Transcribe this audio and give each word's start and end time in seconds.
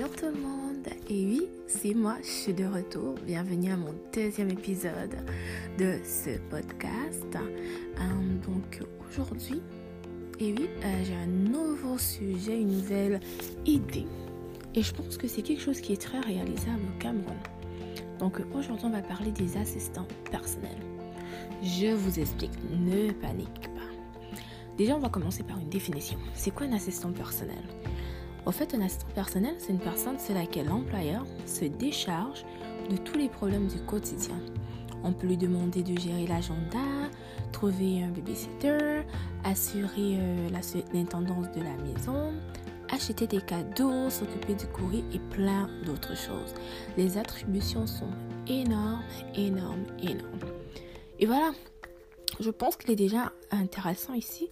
Bonjour 0.00 0.16
tout 0.16 0.34
le 0.34 0.40
monde 0.40 0.88
Et 1.10 1.26
oui, 1.26 1.42
c'est 1.66 1.92
moi, 1.92 2.16
je 2.22 2.26
suis 2.26 2.54
de 2.54 2.64
retour. 2.64 3.16
Bienvenue 3.26 3.70
à 3.70 3.76
mon 3.76 3.94
deuxième 4.14 4.48
épisode 4.48 5.14
de 5.78 5.98
ce 6.04 6.38
podcast. 6.48 7.36
Euh, 7.36 8.46
donc 8.46 8.82
aujourd'hui, 9.10 9.60
et 10.38 10.54
oui, 10.54 10.70
euh, 10.82 11.04
j'ai 11.04 11.14
un 11.14 11.26
nouveau 11.26 11.98
sujet, 11.98 12.62
une 12.62 12.78
nouvelle 12.78 13.20
idée. 13.66 14.06
Et 14.74 14.82
je 14.82 14.94
pense 14.94 15.18
que 15.18 15.28
c'est 15.28 15.42
quelque 15.42 15.60
chose 15.60 15.82
qui 15.82 15.92
est 15.92 16.00
très 16.00 16.20
réalisable 16.20 16.80
au 16.96 16.98
Cameroun. 16.98 17.36
Donc 18.20 18.40
aujourd'hui, 18.54 18.86
on 18.86 18.90
va 18.90 19.02
parler 19.02 19.32
des 19.32 19.58
assistants 19.58 20.08
personnels. 20.30 20.80
Je 21.62 21.92
vous 21.92 22.18
explique, 22.18 22.52
ne 22.70 23.12
panique 23.12 23.68
pas. 23.74 24.38
Déjà, 24.78 24.96
on 24.96 25.00
va 25.00 25.10
commencer 25.10 25.42
par 25.42 25.58
une 25.58 25.68
définition. 25.68 26.18
C'est 26.32 26.52
quoi 26.52 26.66
un 26.66 26.72
assistant 26.72 27.12
personnel? 27.12 27.64
Au 28.46 28.52
fait, 28.52 28.74
un 28.74 28.80
assistant 28.80 29.06
personnel, 29.14 29.54
c'est 29.58 29.70
une 29.70 29.78
personne 29.78 30.18
sur 30.18 30.34
laquelle 30.34 30.66
l'employeur 30.66 31.24
se 31.46 31.66
décharge 31.66 32.44
de 32.90 32.96
tous 32.96 33.18
les 33.18 33.28
problèmes 33.28 33.66
du 33.66 33.78
quotidien. 33.80 34.36
On 35.04 35.12
peut 35.12 35.26
lui 35.26 35.36
demander 35.36 35.82
de 35.82 35.98
gérer 35.98 36.26
l'agenda, 36.26 36.78
trouver 37.52 38.02
un 38.02 38.08
babysitter, 38.08 39.02
assurer 39.44 40.16
euh, 40.18 40.48
l'intendance 40.92 41.50
de 41.52 41.60
la 41.62 41.74
maison, 41.84 42.32
acheter 42.90 43.26
des 43.26 43.40
cadeaux, 43.40 44.10
s'occuper 44.10 44.54
du 44.54 44.66
courrier 44.66 45.04
et 45.12 45.18
plein 45.18 45.68
d'autres 45.84 46.16
choses. 46.16 46.54
Les 46.96 47.18
attributions 47.18 47.86
sont 47.86 48.10
énormes, 48.46 49.02
énormes, 49.34 49.84
énormes. 50.02 50.40
Et 51.18 51.26
voilà, 51.26 51.50
je 52.40 52.50
pense 52.50 52.76
qu'il 52.76 52.90
est 52.90 52.96
déjà 52.96 53.32
intéressant 53.50 54.14
ici 54.14 54.48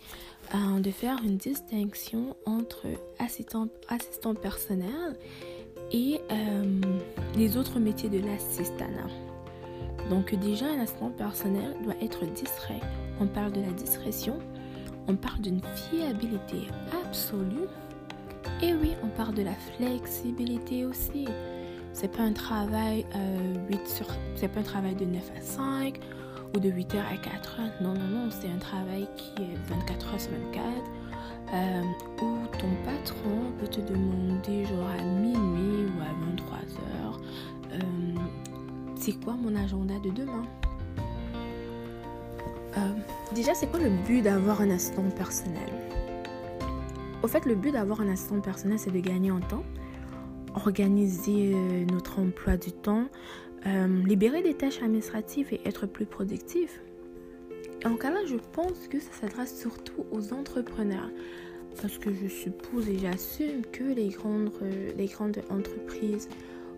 euh, 0.55 0.81
de 0.81 0.91
faire 0.91 1.19
une 1.25 1.37
distinction 1.37 2.37
entre 2.47 2.87
assistant, 3.19 3.69
personnel 4.35 5.17
et 5.93 6.21
euh, 6.31 6.81
les 7.35 7.57
autres 7.57 7.79
métiers 7.79 8.11
de 8.11 8.21
l'assistanat. 8.21 9.09
Donc 10.11 10.35
déjà, 10.35 10.67
un 10.67 10.81
assistant 10.81 11.11
personnel 11.11 11.77
doit 11.83 11.97
être 12.03 12.25
distrait. 12.27 12.81
On 13.21 13.27
parle 13.27 13.53
de 13.53 13.61
la 13.61 13.71
discrétion, 13.73 14.39
on 15.07 15.17
parle 15.17 15.41
d'une 15.41 15.61
fiabilité 15.91 16.69
absolue. 17.05 17.69
Et 18.63 18.75
oui, 18.75 18.93
on 19.03 19.09
parle 19.09 19.35
de 19.35 19.43
la 19.43 19.55
flexibilité 19.77 20.85
aussi. 20.85 21.27
C'est 21.93 22.13
pas 22.15 22.23
euh, 22.23 23.69
8 23.71 23.89
sur, 23.89 24.07
c'est 24.37 24.49
pas 24.49 24.61
un 24.61 24.65
travail 24.65 24.95
de 24.95 25.05
9 25.05 25.23
à 25.37 25.41
5 25.41 26.01
ou 26.55 26.61
de 26.61 26.71
8h 26.71 26.97
à 26.99 27.15
4h. 27.17 27.83
Non, 27.83 27.95
non, 27.95 28.09
non, 28.09 28.29
c'est 28.31 28.49
un 28.51 28.59
travail 28.59 29.09
qui 29.17 29.43
est 29.43 29.57
24h 29.73 30.19
sur 30.21 30.31
24, 30.33 30.65
euh, 31.55 31.83
où 32.23 32.47
ton 32.59 32.69
patron 32.85 33.53
peut 33.59 33.67
te 33.69 33.81
demander 33.81 34.65
genre 34.67 34.89
à 34.99 35.03
minuit 35.03 35.87
ou 35.87 36.01
à 36.01 36.13
23h, 36.27 37.21
euh, 37.73 37.79
c'est 38.97 39.13
quoi 39.25 39.35
mon 39.35 39.55
agenda 39.57 39.95
de 40.01 40.11
demain? 40.11 40.45
Euh, 42.77 42.81
Déjà, 43.35 43.55
c'est 43.55 43.67
quoi 43.67 43.81
le 43.81 43.91
but 44.07 44.23
d'avoir 44.23 44.61
un 44.63 44.71
assistant 44.71 45.05
personnel? 45.11 45.69
Au 47.23 47.29
fait, 47.29 47.45
le 47.47 47.55
but 47.55 47.73
d'avoir 47.73 48.01
un 48.01 48.09
assistant 48.09 48.41
personnel, 48.41 48.79
c'est 48.79 48.91
de 48.91 49.01
gagner 49.01 49.31
en 49.31 49.41
temps, 49.41 49.65
organiser 50.55 51.55
notre 51.93 52.21
emploi 52.21 52.57
du 52.57 52.73
temps, 52.73 53.05
euh, 53.67 54.03
libérer 54.05 54.43
des 54.43 54.55
tâches 54.55 54.83
administratives 54.83 55.49
et 55.53 55.61
être 55.67 55.87
plus 55.87 56.07
productif. 56.07 56.81
En 57.85 57.95
cas 57.95 58.11
là, 58.11 58.21
je 58.27 58.37
pense 58.53 58.89
que 58.89 58.99
ça 58.99 59.13
s'adresse 59.13 59.59
surtout 59.59 60.05
aux 60.11 60.33
entrepreneurs. 60.33 61.11
Parce 61.81 61.99
que 61.99 62.13
je 62.13 62.27
suppose 62.27 62.89
et 62.89 62.99
j'assume 62.99 63.63
que 63.73 63.85
les 63.85 64.09
grandes, 64.09 64.51
grandes 64.97 65.41
entreprises 65.51 66.29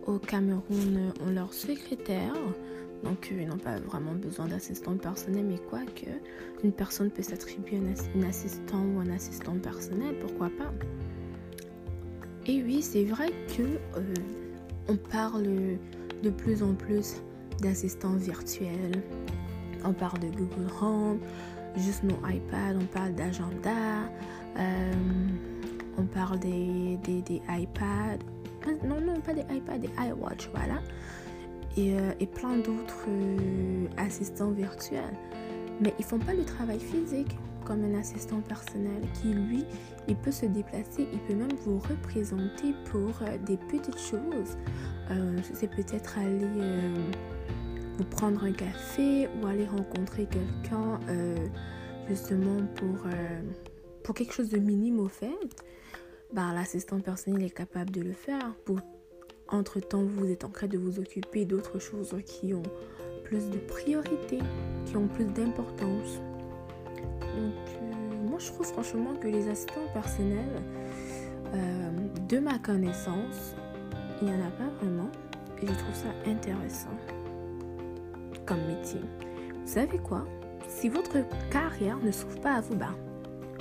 au 0.06 0.18
Cameroun 0.18 1.12
ont 1.26 1.30
leur 1.30 1.54
secrétaire. 1.54 2.34
Donc, 3.02 3.32
ils 3.32 3.48
n'ont 3.48 3.56
pas 3.56 3.78
vraiment 3.78 4.12
besoin 4.12 4.46
d'assistant 4.46 4.96
personnel, 4.96 5.46
mais 5.46 5.58
quoi 5.70 5.80
que 5.94 6.10
une 6.62 6.72
personne 6.72 7.10
peut 7.10 7.22
s'attribuer 7.22 7.78
un, 7.78 8.22
assistant 8.28 8.84
ou 8.94 9.00
un 9.00 9.10
assistant 9.10 9.54
personnel, 9.58 10.14
pourquoi 10.20 10.50
pas 10.50 10.70
Et 12.46 12.62
oui, 12.62 12.82
c'est 12.82 13.04
vrai 13.04 13.30
que 13.56 13.62
euh, 13.62 14.14
on 14.88 14.96
parle 14.96 15.78
de 16.22 16.30
plus 16.30 16.62
en 16.62 16.74
plus 16.74 17.16
d'assistants 17.60 18.16
virtuels. 18.16 19.02
On 19.84 19.92
parle 19.92 20.20
de 20.20 20.28
Google 20.28 20.70
Home, 20.80 21.18
juste 21.76 22.02
nos 22.02 22.16
iPad, 22.28 22.76
on 22.80 22.86
parle 22.86 23.14
d'agenda, 23.14 24.04
euh, 24.58 24.92
on 25.98 26.04
parle 26.04 26.38
des, 26.38 26.98
des, 27.04 27.42
iPads. 27.48 28.18
Non, 28.84 29.00
non, 29.00 29.20
pas 29.20 29.32
des 29.32 29.44
iPads, 29.54 29.78
des 29.78 29.90
iWatch, 29.98 30.50
voilà. 30.54 30.80
Et, 31.76 31.94
euh, 31.94 32.12
plein 32.34 32.56
d'autres 32.56 33.06
euh, 33.08 33.86
assistants 33.96 34.50
virtuels. 34.50 35.16
Mais 35.80 35.94
ils 35.98 36.04
font 36.04 36.18
pas 36.18 36.34
le 36.34 36.44
travail 36.44 36.78
physique 36.78 37.38
comme 37.64 37.84
un 37.84 37.98
assistant 37.98 38.40
personnel 38.40 39.02
qui, 39.14 39.28
lui, 39.28 39.64
il 40.08 40.16
peut 40.16 40.32
se 40.32 40.46
déplacer, 40.46 41.08
il 41.12 41.18
peut 41.20 41.34
même 41.34 41.54
vous 41.64 41.78
représenter 41.78 42.74
pour 42.90 43.12
des 43.46 43.56
petites 43.56 43.98
choses. 43.98 44.56
Euh, 45.10 45.38
c'est 45.54 45.68
peut-être 45.68 46.18
aller 46.18 46.44
euh, 46.58 47.10
vous 47.98 48.04
prendre 48.04 48.44
un 48.44 48.52
café 48.52 49.28
ou 49.40 49.46
aller 49.46 49.66
rencontrer 49.66 50.26
quelqu'un 50.26 51.00
justement 52.08 52.66
pour, 52.76 53.06
pour 54.02 54.14
quelque 54.14 54.32
chose 54.32 54.48
de 54.48 54.58
minime 54.58 54.98
au 55.00 55.08
fait. 55.08 55.30
Bah, 56.32 56.52
l'assistant 56.54 57.00
personnel 57.00 57.42
est 57.42 57.50
capable 57.50 57.90
de 57.90 58.02
le 58.02 58.12
faire. 58.12 58.54
Pour, 58.64 58.78
entre-temps, 59.48 60.04
vous 60.04 60.30
êtes 60.30 60.44
en 60.44 60.48
train 60.48 60.68
de 60.68 60.78
vous 60.78 61.00
occuper 61.00 61.44
d'autres 61.44 61.78
choses 61.80 62.14
qui 62.24 62.54
ont 62.54 62.62
plus 63.24 63.48
de 63.50 63.58
priorité, 63.58 64.38
qui 64.86 64.96
ont 64.96 65.08
plus 65.08 65.24
d'importance. 65.24 66.20
Donc, 67.36 67.54
euh, 67.82 68.28
moi, 68.28 68.38
je 68.38 68.46
trouve 68.48 68.66
franchement 68.66 69.14
que 69.20 69.28
les 69.28 69.48
assistants 69.48 69.86
personnels, 69.92 70.62
euh, 71.54 71.90
de 72.28 72.38
ma 72.38 72.58
connaissance, 72.58 73.56
il 74.20 74.28
n'y 74.28 74.34
en 74.34 74.46
a 74.46 74.50
pas 74.50 74.68
vraiment. 74.80 75.08
Et 75.62 75.66
je 75.66 75.72
trouve 75.72 75.94
ça 75.94 76.08
intéressant 76.26 76.96
comme 78.46 78.64
métier. 78.66 79.00
Vous 79.00 79.66
savez 79.66 79.98
quoi? 79.98 80.24
Si 80.68 80.88
votre 80.88 81.18
carrière 81.50 81.98
ne 81.98 82.10
s'ouvre 82.10 82.40
pas 82.40 82.54
à 82.54 82.60
vous, 82.60 82.76
bah, 82.76 82.94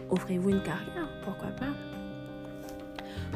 offrez-vous 0.09 0.49
une 0.49 0.63
carrière, 0.63 1.09
pourquoi 1.23 1.49
pas? 1.49 1.73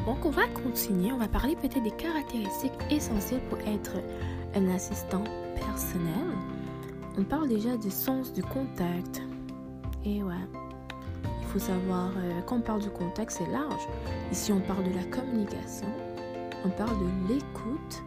Donc 0.06 0.24
on 0.24 0.30
va 0.30 0.46
continuer, 0.48 1.12
on 1.12 1.18
va 1.18 1.28
parler 1.28 1.56
peut-être 1.56 1.82
des 1.82 1.90
caractéristiques 1.90 2.72
essentielles 2.90 3.42
pour 3.48 3.58
être 3.60 3.92
un 4.54 4.68
assistant 4.74 5.24
personnel. 5.54 6.12
On 7.18 7.22
parle 7.22 7.48
déjà 7.48 7.76
du 7.76 7.90
sens 7.90 8.32
du 8.32 8.42
contact, 8.42 9.22
et 10.04 10.22
ouais, 10.22 10.34
il 11.24 11.46
faut 11.46 11.58
savoir, 11.60 12.10
euh, 12.16 12.40
quand 12.46 12.56
on 12.56 12.60
parle 12.60 12.80
du 12.82 12.90
contact, 12.90 13.30
c'est 13.30 13.46
large. 13.46 13.86
Ici, 14.32 14.52
on 14.52 14.60
parle 14.60 14.84
de 14.84 14.94
la 14.94 15.04
communication, 15.04 15.86
on 16.64 16.70
parle 16.70 16.98
de 16.98 17.34
l'écoute, 17.34 18.02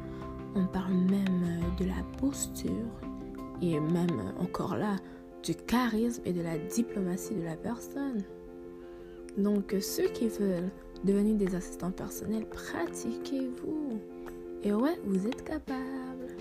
on 0.56 0.66
parle 0.66 0.94
même 0.94 1.44
euh, 1.44 1.84
de 1.84 1.86
la 1.86 2.04
posture 2.20 2.72
et 3.62 3.80
même 3.80 4.20
euh, 4.20 4.44
encore 4.44 4.76
là, 4.76 4.96
du 5.44 5.54
charisme 5.54 6.22
et 6.26 6.34
de 6.34 6.42
la 6.42 6.58
diplomatie 6.58 7.36
de 7.36 7.44
la 7.44 7.56
personne. 7.56 8.24
Donc, 9.38 9.76
ceux 9.80 10.08
qui 10.08 10.28
veulent 10.28 10.72
devenir 11.04 11.36
des 11.36 11.56
assistants 11.56 11.92
personnels, 11.92 12.48
pratiquez-vous. 12.50 14.00
Et 14.64 14.74
ouais, 14.74 15.00
vous 15.06 15.28
êtes 15.28 15.44
capable. 15.44 16.36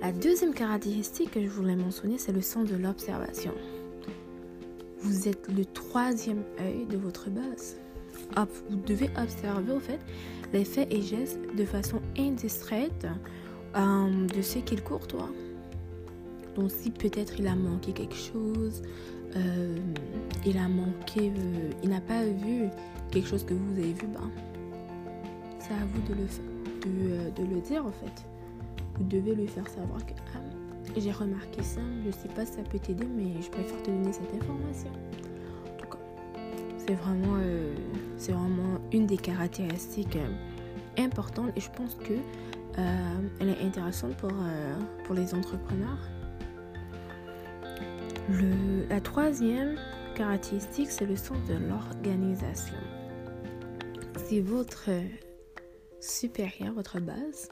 La 0.00 0.12
deuxième 0.12 0.54
caractéristique 0.54 1.32
que 1.32 1.42
je 1.42 1.48
voulais 1.48 1.76
mentionner, 1.76 2.18
c'est 2.18 2.32
le 2.32 2.40
sens 2.40 2.68
de 2.68 2.76
l'observation. 2.76 3.52
Vous 5.00 5.28
êtes 5.28 5.48
le 5.48 5.64
troisième 5.64 6.44
œil 6.60 6.86
de 6.86 6.96
votre 6.96 7.28
boss. 7.28 7.76
Vous 8.70 8.76
devez 8.76 9.10
observer 9.16 9.72
au 9.72 9.80
fait 9.80 10.00
les 10.52 10.64
faits 10.64 10.92
et 10.92 11.02
gestes 11.02 11.38
de 11.56 11.64
façon 11.64 12.00
indistraite 12.18 13.06
euh, 13.76 14.26
de 14.26 14.42
ce 14.42 14.58
qu'il 14.58 14.82
courtois. 14.82 15.28
Donc 16.56 16.70
si 16.70 16.90
peut-être 16.90 17.38
il 17.38 17.46
a 17.46 17.54
manqué 17.54 17.92
quelque 17.92 18.16
chose, 18.16 18.82
euh, 19.36 19.76
il 20.44 20.58
a 20.58 20.68
manqué, 20.68 21.30
euh, 21.30 21.70
il 21.82 21.88
n'a 21.88 22.00
pas 22.00 22.24
vu 22.24 22.68
quelque 23.10 23.28
chose 23.28 23.44
que 23.44 23.54
vous 23.54 23.72
avez 23.72 23.92
vu, 23.92 24.06
ben, 24.06 24.30
c'est 25.58 25.72
à 25.72 25.86
vous 25.86 26.02
de 26.02 26.14
le, 26.14 27.30
de, 27.30 27.54
le 27.54 27.60
dire 27.62 27.86
en 27.86 27.92
fait. 27.92 28.26
Vous 28.98 29.04
devez 29.04 29.34
lui 29.34 29.46
faire 29.46 29.66
savoir 29.68 30.04
que 30.04 30.12
ah, 30.34 30.40
j'ai 30.98 31.12
remarqué 31.12 31.62
ça, 31.62 31.80
je 32.04 32.10
sais 32.10 32.28
pas 32.28 32.44
si 32.44 32.52
ça 32.52 32.62
peut 32.62 32.78
t'aider, 32.78 33.06
mais 33.16 33.40
je 33.40 33.48
préfère 33.48 33.82
te 33.82 33.90
donner 33.90 34.12
cette 34.12 34.34
information. 34.34 34.90
Euh, 36.90 37.74
c'est 38.16 38.32
vraiment 38.32 38.80
une 38.92 39.06
des 39.06 39.16
caractéristiques 39.16 40.16
euh, 40.16 41.02
importantes 41.02 41.50
et 41.56 41.60
je 41.60 41.70
pense 41.70 41.94
que 41.94 42.14
euh, 42.78 43.28
elle 43.40 43.50
est 43.50 43.60
intéressante 43.62 44.16
pour, 44.16 44.32
les 45.14 45.34
entrepreneurs. 45.34 45.98
La 48.88 49.00
troisième 49.00 49.76
caractéristique, 50.14 50.90
c'est 50.90 51.04
le 51.04 51.16
sens 51.16 51.36
de 51.48 51.54
l'organisation. 51.54 52.74
Si 54.24 54.40
votre 54.40 54.88
supérieur, 56.00 56.72
votre 56.72 56.98
base, 57.00 57.50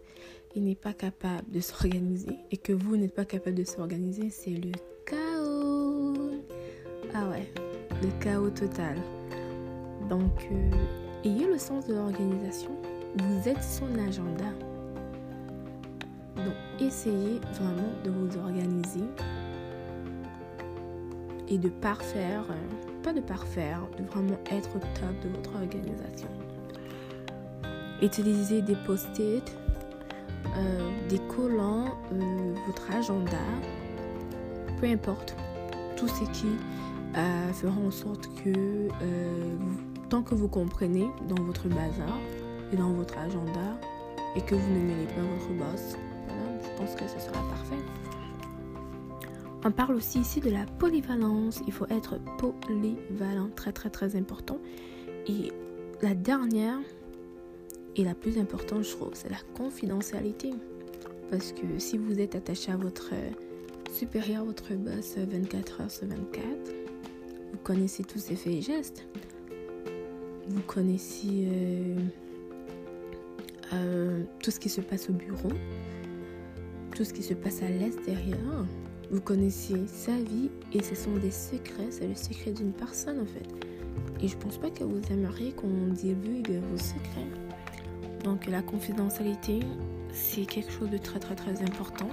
il 0.54 0.64
n'est 0.64 0.74
pas 0.74 0.94
capable 0.94 1.50
de 1.50 1.60
s'organiser 1.60 2.36
et 2.50 2.56
que 2.56 2.72
vous 2.72 2.96
n'êtes 2.96 3.14
pas 3.14 3.24
capable 3.26 3.56
de 3.56 3.64
s'organiser, 3.64 4.30
c'est 4.30 4.50
le 4.50 4.72
chaos. 5.04 6.42
Ah 7.14 7.28
ouais, 7.28 7.52
le 8.02 8.08
chaos 8.22 8.50
total. 8.50 8.96
Donc, 10.10 10.48
euh, 10.50 10.70
ayez 11.24 11.46
le 11.46 11.56
sens 11.56 11.86
de 11.86 11.94
l'organisation. 11.94 12.70
Vous 13.16 13.48
êtes 13.48 13.62
son 13.62 13.86
agenda. 13.96 14.50
Donc, 16.34 16.54
essayez 16.80 17.40
vraiment 17.54 17.92
de 18.02 18.10
vous 18.10 18.36
organiser 18.38 19.04
et 21.48 21.58
de 21.58 21.68
parfaire, 21.68 22.42
euh, 22.50 23.02
pas 23.04 23.12
de 23.12 23.20
parfaire, 23.20 23.82
de 23.98 24.02
vraiment 24.02 24.38
être 24.50 24.70
au 24.74 24.80
top 24.80 25.20
de 25.22 25.28
votre 25.28 25.54
organisation. 25.54 26.28
Utilisez 28.02 28.62
des 28.62 28.76
post-it, 28.86 29.56
euh, 30.56 30.90
des 31.08 31.20
collants, 31.20 31.94
votre 32.66 32.90
agenda, 32.92 33.38
peu 34.80 34.86
importe, 34.88 35.36
tout 35.96 36.08
ce 36.08 36.24
qui 36.32 36.48
fera 37.52 37.78
en 37.80 37.90
sorte 37.90 38.28
que 38.42 38.88
tant 40.10 40.22
que 40.22 40.34
vous 40.34 40.48
comprenez 40.48 41.08
dans 41.28 41.40
votre 41.42 41.68
bazar 41.68 42.18
et 42.72 42.76
dans 42.76 42.92
votre 42.92 43.16
agenda 43.16 43.78
et 44.36 44.40
que 44.40 44.56
vous 44.56 44.70
ne 44.70 44.80
mêlez 44.80 45.06
pas 45.06 45.22
votre 45.22 45.52
boss, 45.52 45.96
je 46.62 46.68
pense 46.76 46.94
que 46.96 47.06
ce 47.06 47.20
sera 47.20 47.40
parfait. 47.48 47.76
On 49.64 49.70
parle 49.70 49.94
aussi 49.94 50.20
ici 50.20 50.40
de 50.40 50.50
la 50.50 50.66
polyvalence. 50.78 51.62
Il 51.66 51.72
faut 51.72 51.86
être 51.90 52.18
polyvalent, 52.38 53.50
très 53.54 53.72
très 53.72 53.88
très 53.88 54.16
important. 54.16 54.58
Et 55.28 55.52
la 56.02 56.14
dernière 56.14 56.78
et 57.94 58.04
la 58.04 58.14
plus 58.14 58.38
importante, 58.38 58.82
je 58.82 58.90
trouve, 58.90 59.10
c'est 59.12 59.30
la 59.30 59.40
confidentialité. 59.56 60.50
Parce 61.30 61.52
que 61.52 61.78
si 61.78 61.98
vous 61.98 62.18
êtes 62.18 62.34
attaché 62.34 62.72
à 62.72 62.76
votre 62.76 63.10
supérieur, 63.92 64.44
votre 64.44 64.74
boss 64.74 65.16
24 65.18 65.82
heures 65.82 65.90
sur 65.90 66.08
24, 66.08 66.44
vous 67.52 67.58
connaissez 67.62 68.02
tous 68.02 68.18
ses 68.18 68.34
faits 68.34 68.54
et 68.54 68.62
gestes. 68.62 69.06
Vous 70.50 70.62
connaissez 70.62 71.46
euh, 71.46 71.96
euh, 73.72 74.24
tout 74.42 74.50
ce 74.50 74.58
qui 74.58 74.68
se 74.68 74.80
passe 74.80 75.08
au 75.08 75.12
bureau, 75.12 75.52
tout 76.96 77.04
ce 77.04 77.12
qui 77.12 77.22
se 77.22 77.34
passe 77.34 77.62
à 77.62 77.68
l'extérieur. 77.68 78.66
Vous 79.12 79.20
connaissez 79.20 79.86
sa 79.86 80.16
vie 80.16 80.50
et 80.72 80.82
ce 80.82 80.96
sont 80.96 81.12
des 81.18 81.30
secrets, 81.30 81.86
c'est 81.90 82.08
le 82.08 82.16
secret 82.16 82.50
d'une 82.50 82.72
personne 82.72 83.20
en 83.20 83.26
fait. 83.26 83.46
Et 84.20 84.26
je 84.26 84.36
pense 84.36 84.58
pas 84.58 84.70
que 84.70 84.82
vous 84.82 85.00
aimeriez 85.12 85.52
qu'on 85.52 85.92
divulgue 85.92 86.60
vos 86.68 86.78
secrets. 86.78 87.30
Donc 88.24 88.46
la 88.48 88.60
confidentialité, 88.60 89.60
c'est 90.12 90.46
quelque 90.46 90.72
chose 90.72 90.90
de 90.90 90.98
très 90.98 91.20
très 91.20 91.36
très 91.36 91.62
important. 91.62 92.08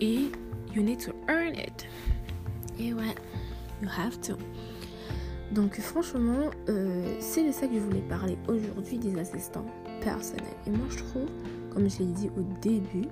Et 0.00 0.30
you 0.74 0.82
need 0.82 1.04
to 1.04 1.12
earn 1.28 1.54
it. 1.54 1.86
Et 2.78 2.94
ouais, 2.94 3.14
you 3.82 3.88
have 3.94 4.18
to. 4.22 4.38
Donc 5.52 5.78
franchement, 5.80 6.50
euh, 6.70 7.14
c'est 7.20 7.46
de 7.46 7.52
ça 7.52 7.66
que 7.66 7.74
je 7.74 7.80
voulais 7.80 8.02
parler 8.08 8.38
aujourd'hui 8.48 8.96
des 8.96 9.18
assistants 9.18 9.66
personnels. 10.00 10.46
Et 10.66 10.70
moi 10.70 10.86
je 10.88 10.96
trouve, 10.96 11.28
comme 11.74 11.90
je 11.90 11.98
l'ai 11.98 12.06
dit 12.06 12.30
au 12.38 12.42
début, 12.62 13.08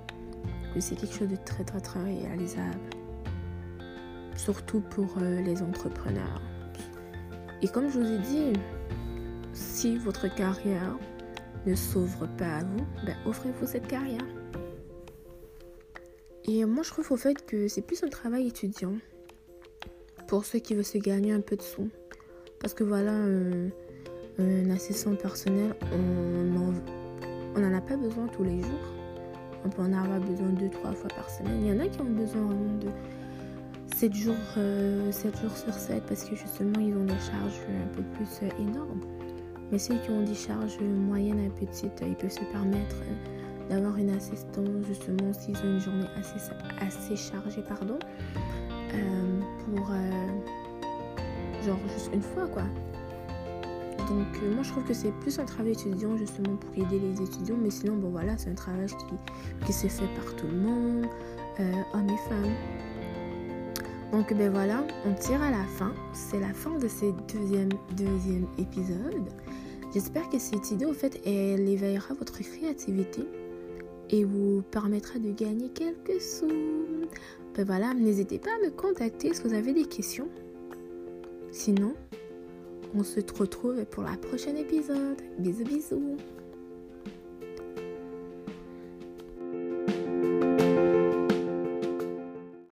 que 0.72 0.80
c'est 0.80 0.94
quelque 0.96 1.14
chose 1.14 1.28
de 1.28 1.36
très 1.36 1.64
très 1.64 1.80
très 1.80 2.02
réalisable. 2.02 2.78
Surtout 4.36 4.80
pour 4.80 5.18
euh, 5.20 5.42
les 5.42 5.60
entrepreneurs. 5.60 6.40
Et 7.60 7.68
comme 7.68 7.90
je 7.90 7.98
vous 7.98 8.10
ai 8.10 8.18
dit, 8.18 8.52
si 9.52 9.98
votre 9.98 10.34
carrière 10.34 10.96
ne 11.66 11.74
s'ouvre 11.74 12.26
pas 12.38 12.56
à 12.56 12.64
vous, 12.64 12.86
ben, 13.04 13.16
offrez-vous 13.26 13.66
cette 13.66 13.86
carrière. 13.86 14.26
Et 16.46 16.64
moi 16.64 16.82
je 16.84 16.88
trouve 16.88 17.12
au 17.12 17.16
fait 17.18 17.44
que 17.44 17.68
c'est 17.68 17.82
plus 17.82 18.02
un 18.02 18.08
travail 18.08 18.46
étudiant 18.46 18.94
pour 20.26 20.46
ceux 20.46 20.60
qui 20.60 20.74
veulent 20.74 20.84
se 20.86 20.96
gagner 20.96 21.32
un 21.32 21.40
peu 21.40 21.56
de 21.56 21.62
sous. 21.62 21.90
Parce 22.60 22.74
que 22.74 22.84
voilà, 22.84 23.12
un, 24.38 24.70
assistant 24.70 25.14
personnel, 25.14 25.74
on 25.92 27.60
n'en 27.60 27.74
a 27.74 27.80
pas 27.80 27.96
besoin 27.96 28.26
tous 28.28 28.44
les 28.44 28.60
jours 28.62 29.00
on 29.64 29.68
peut 29.68 29.82
en 29.82 29.92
avoir 29.92 30.20
besoin 30.20 30.48
deux, 30.48 30.68
trois 30.68 30.92
fois 30.92 31.10
par 31.14 31.28
semaine. 31.28 31.60
Il 31.62 31.68
y 31.68 31.72
en 31.72 31.80
a 31.80 31.88
qui 31.88 32.00
ont 32.00 32.04
besoin 32.04 32.48
de 32.80 32.88
7 33.94 34.14
jours, 34.14 34.34
7 34.54 34.56
euh, 34.58 35.12
jours 35.12 35.56
sur 35.56 35.74
7 35.74 36.02
parce 36.06 36.24
que 36.24 36.36
justement 36.36 36.80
ils 36.80 36.94
ont 36.94 37.04
des 37.04 37.18
charges 37.18 37.60
un 37.68 37.94
peu 37.94 38.02
plus 38.14 38.28
euh, 38.42 38.62
énormes. 38.62 39.00
Mais 39.70 39.78
ceux 39.78 39.96
qui 39.98 40.10
ont 40.10 40.22
des 40.22 40.34
charges 40.34 40.78
moyennes 40.80 41.40
et 41.40 41.50
petites, 41.50 42.02
ils 42.02 42.16
peuvent 42.16 42.30
se 42.30 42.44
permettre 42.52 42.96
euh, 43.02 43.68
d'avoir 43.68 43.96
une 43.98 44.10
assistance 44.10 44.86
justement 44.88 45.32
s'ils 45.32 45.56
ont 45.58 45.74
une 45.74 45.80
journée 45.80 46.06
assez, 46.18 46.40
assez 46.80 47.16
chargée, 47.16 47.62
pardon, 47.68 47.98
pour 49.64 49.92
genre 51.64 51.78
juste 51.94 52.10
une 52.12 52.22
fois 52.22 52.46
quoi. 52.46 52.62
Donc 54.08 54.26
euh, 54.42 54.54
moi 54.54 54.62
je 54.62 54.70
trouve 54.70 54.84
que 54.84 54.94
c'est 54.94 55.12
plus 55.20 55.38
un 55.38 55.44
travail 55.44 55.72
étudiant 55.72 56.16
justement 56.16 56.56
pour 56.56 56.74
aider 56.74 56.98
les 56.98 57.22
étudiants, 57.22 57.56
mais 57.60 57.70
sinon 57.70 57.96
bon 57.96 58.10
voilà 58.10 58.36
c'est 58.38 58.50
un 58.50 58.54
travail 58.54 58.86
qui, 59.66 59.72
se 59.72 59.86
fait 59.86 60.08
par 60.16 60.34
tout 60.36 60.46
le 60.46 60.56
monde, 60.56 61.06
euh, 61.60 61.72
hommes 61.94 62.08
et 62.08 62.28
femmes. 62.28 62.54
Donc 64.12 64.34
ben 64.34 64.50
voilà, 64.50 64.84
on 65.06 65.14
tire 65.14 65.40
à 65.42 65.50
la 65.50 65.64
fin. 65.78 65.92
C'est 66.12 66.40
la 66.40 66.52
fin 66.52 66.76
de 66.78 66.88
ce 66.88 67.06
deuxième, 67.32 67.68
deuxième 67.96 68.46
épisode. 68.58 69.28
J'espère 69.94 70.28
que 70.28 70.38
cette 70.38 70.70
idée, 70.70 70.84
au 70.84 70.92
fait, 70.92 71.20
elle 71.26 71.68
éveillera 71.68 72.14
votre 72.14 72.38
créativité 72.40 73.22
et 74.10 74.24
vous 74.24 74.62
permettra 74.70 75.18
de 75.18 75.30
gagner 75.32 75.68
quelques 75.68 76.20
sous. 76.20 76.48
Ben 77.54 77.64
voilà, 77.64 77.94
n'hésitez 77.94 78.38
pas 78.38 78.50
à 78.50 78.66
me 78.66 78.70
contacter 78.70 79.32
si 79.34 79.42
vous 79.42 79.54
avez 79.54 79.72
des 79.72 79.84
questions. 79.84 80.28
Sinon, 81.52 81.94
on 82.94 83.02
se 83.02 83.20
retrouve 83.36 83.84
pour 83.86 84.04
la 84.04 84.16
prochaine 84.16 84.56
épisode. 84.56 85.20
Bisous 85.38 85.64
bisous 85.64 86.16